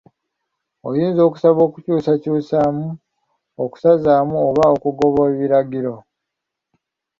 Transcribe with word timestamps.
Oyinza 0.87 1.21
okusaba 1.27 1.59
okukyusaamu, 1.67 2.87
okusazaamu 3.63 4.35
oba 4.47 4.63
okugoba 4.75 5.21
ebiragiro? 5.31 5.95